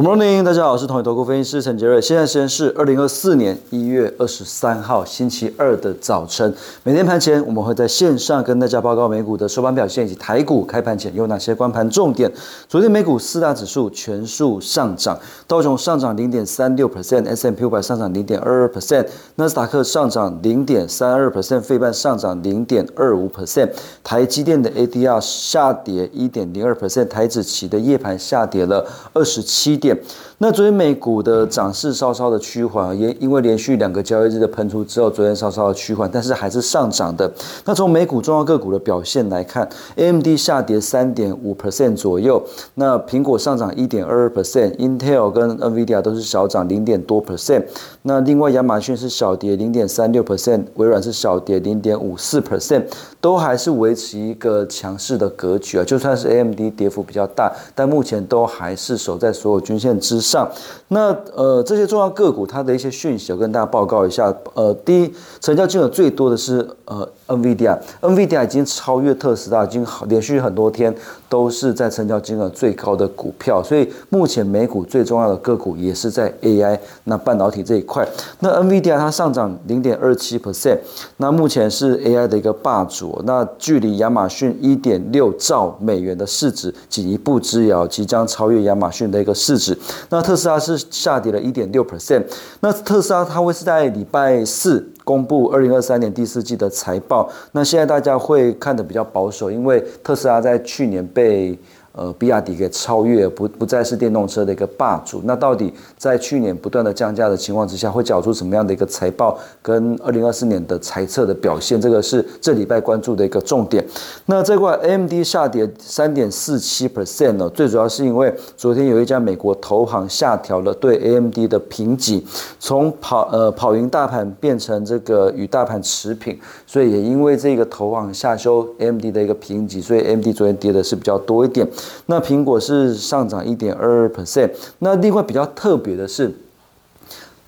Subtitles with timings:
[0.00, 2.00] Good morning，大家好，我是统一投顾分析师陈杰瑞。
[2.00, 6.54] 现在时间是二零二四年一月二十三号星期二的早晨。
[6.84, 12.32] 每天盘前我们会在线上跟大家报告美股的收盘表现以及台股开盘前有哪些关盘重点。
[12.66, 23.68] 昨天美股四大指数全数上涨，道琼上涨零点三六 percent，S M P 五百上涨零点二二 percent，纳斯达克上涨零点三二 percent，费半上涨零点二五 percent，
[24.02, 29.76] 台积电的 A D R 下跌一点零二 percent，台指期的夜盘下跌了二十七。
[29.80, 29.89] 点，
[30.38, 37.30] 那昨天美股的涨势稍稍的趋缓，也因为连续两个交易日的喷出之后，昨天稍稍的趋缓，但是还是上涨的。
[37.64, 42.42] 那从美股重要个股的表现来看，AMD 下跌三点五 percent 左右，
[42.74, 47.64] 那苹果上涨一点二二 percent，Intel 跟 NVIDIA 都是小涨零点多 percent。
[48.02, 52.84] 那另外亚马逊是小跌零点三六 percent，微软是小跌零点五四 percent，
[53.20, 55.84] 都还是维持一个强势的格局啊。
[55.84, 59.60] 就算是 AMD 跌幅比较大，但目前都还是守在所有。
[59.60, 60.46] 均线之上，
[60.88, 64.32] 那呃这些重要个股它的一些讯息，我跟大家报告一下。
[64.52, 70.94] 呃，第一，成交金额最多的是呃 NVIDIA，NVIDIA 已经超越特斯拉，已经连续很多天
[71.28, 78.06] 都是在成交金额最高的股票，所以目前美股最重要的个股也是在 AI 那半导体这一块。
[78.40, 80.78] 那 NVIDIA 它上涨零点二七 percent，
[81.18, 89.78] 那目前是 AI 的一个霸主，那距离亚马逊一点六兆美元的市值仅一步之遥，即将超越亚马逊的一个市值。
[90.08, 92.24] 那特斯拉是下跌了一点六 percent。
[92.60, 97.28] 那特斯拉它会是在礼拜四公布二零二三年第四季的财报。
[97.50, 101.58] 那现在大家会看的比较保守，因为特斯拉在去年被。
[101.92, 105.20] 呃，比亚迪给超越，不不再是电动车的一个霸主。
[105.24, 111.80] 那到底在去年不断的降价的情况之下，会缴出什么样的一个财报跟二零二四年的财测的表现？
[111.80, 113.84] 这个是这礼拜关注的一个重点。
[114.26, 122.24] 那这块 AMD 下跌三点四七 percent 呢，最主要是因为昨天有一家美国投行下调了对 AMD 的评级，
[122.60, 131.66] 从跑呃跑赢大盘变成这个与大盘持平，所以也因为这个投行下修 AMD 的一个评级，所以 AMD 昨天跌的是比较多一点。
[132.06, 134.50] 那苹果是上涨一点二二 percent。
[134.80, 136.32] 那另外比较特别的是，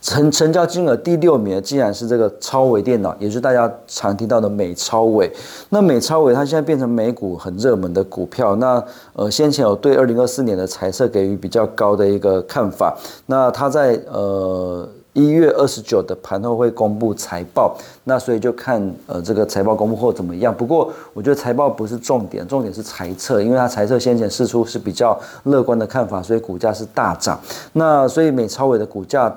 [0.00, 5.32] 成成交金额第六名的竟然是这个超伟电脑，也是大家常听到的美超伟。
[5.70, 8.56] 那美超伟它现在变成美股很热门的股票。
[8.56, 8.82] 那
[9.12, 12.96] 呃先前有对二零二四年的财测给予比较高的一个看法。
[13.26, 14.88] 那它在呃。
[15.12, 20.54] 一月二十九的盘后会公布财报，那所以就看呃这个财报公布后怎么样。
[20.54, 27.38] 不过我觉得财报不是重点，重点是财测，因为它财测先前释出是比较乐观的看法，所以股价是大涨。
[27.74, 29.34] 那所以美超伟的股价。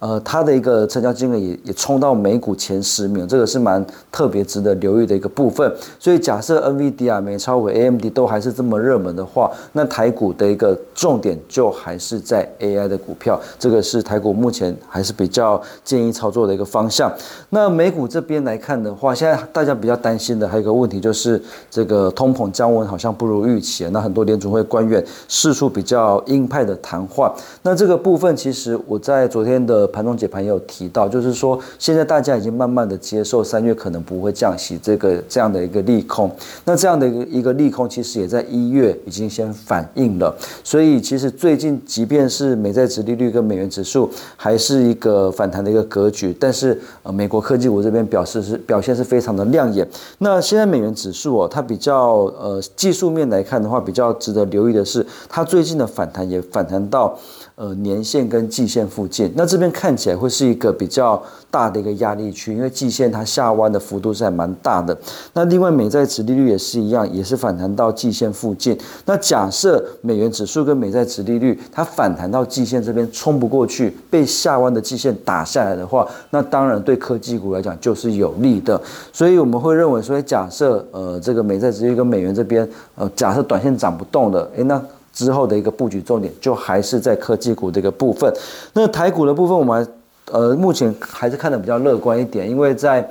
[0.00, 5.68] 呃，它的一个成交金额也也冲到美股前十名，这个是蛮特别值得留意的一个部分。
[5.98, 17.12] 所以假设 NVD 啊、美超伟、AMD 都还是这么热门的话，那台股的一个重点就还是在 AI 的股票，这个是台股目前还是比较建议操作的一个方向。
[17.50, 27.34] 那美股这边来看的话，现在大家比较担心的还有一个问题就是这个通膨降温好像不如预期，那很多联储会官员释出比较鹰派的谈话。
[27.62, 29.87] 那这个部分其实我在昨天的。
[29.88, 36.30] 盘中解盘也有提到，就是说现在大家已经慢慢的接受三月可能不会降息这个这样的一个利空，
[36.64, 49.86] 那这样的一个一个利空其实也在一月已经先反映了，所以其实最近即便是美债值利率跟美元指数还是一个反弹的一个格局，但是呃美国科技股这边表示是表现是非常的亮眼。
[50.18, 57.18] 那现在美元指数哦，它比较呃技术面来看的话，比较值得留意的是，它最近的反弹也反弹到。
[57.58, 61.22] 呃，年线跟季线附近，那这边看起来会是一个比较
[61.52, 64.98] 大的一个压力区，因为季线它下弯的幅度是还蛮大的。
[65.34, 68.76] 那另外美债值利率也是一样，也是反弹到季线附近。
[69.04, 78.80] 那假设美元指数跟美债值利率它反弹到季线这边冲不过去，被下弯的季线打下来的话，那当然对科技股来讲就是有利的。
[79.12, 84.82] 所以我们会认为说，假设呃这个美债值率跟美元这边呃假设短线涨不动的，诶，那。
[85.18, 88.32] 之后的一个布局重点就还是在科技股这个部分。
[88.72, 89.84] 那台股的部分，我们
[90.30, 93.04] 呃目前还是看的比较乐观一点，因为在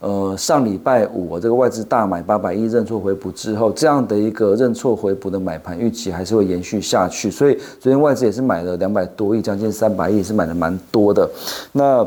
[0.00, 11.30] 呃上礼拜五这个外资大买八百亿认错回补之后，这样的一个认错回补的买盘预期还是会延续下去，所以昨天外资也是买了两百多亿，将近三百亿是买的蛮多的。
[11.70, 12.04] 那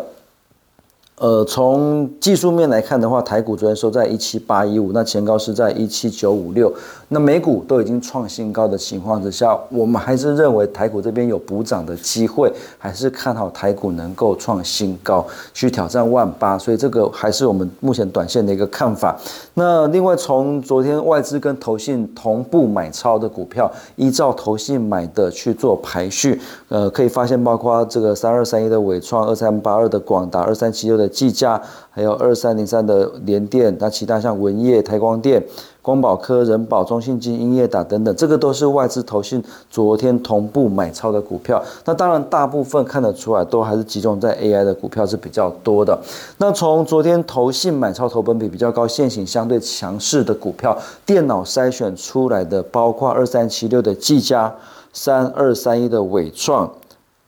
[1.18, 6.70] 呃，从技术面来看的话，台股昨天收在一七八一五，那前高是在一七九五六，
[7.08, 19.18] 那美股都已经创新高的情况之下，我们还是认为台股这边有补涨的机会，还是看好台股能够创新高，去挑战万八，所以这个还是我们目前短线的一个看法。
[19.54, 31.16] 那另外从昨天外资跟投信同步买超的股票，依照投信买的去做排序，呃，可以发现包括这个三二三一的伟创，二三八二的广达，二三七六的的。
[31.16, 35.42] 技嘉，还有二三零三的联电，那其他像文业、台光电、
[35.82, 41.64] 光宝科、人保、中信金、英业达等等，这个都是外资投信昨天同步买超的股票。
[41.86, 45.98] 那当然，大部分看得出来，都还是集中在 AI 的股票是比较多的。
[46.38, 54.54] 那从昨天投信买超投本比比较高、现行相对强势的股票，电脑筛选出来的，包括二三七六的技嘉、
[54.92, 56.70] 三二三一的伟创。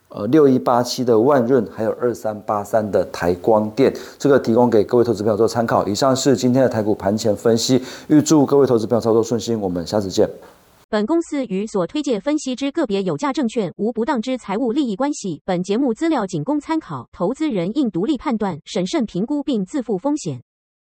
[0.09, 5.86] 呃，六一八七的万润，还有二三八三的台光电，这个提供给各位投资朋友做参考。
[5.86, 9.59] 以上是今天的台股盘前分析，预祝各位投资朋友操作顺心。
[9.59, 10.30] 我们下次见。
[10.89, 15.42] 本公司与所推介分析之个别有价证券无不当之财务利益关系。
[15.44, 20.47] 本节目资料仅供参考，投资人应独立判断、审慎评估并自负风险。